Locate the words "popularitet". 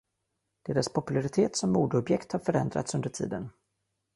0.89-1.55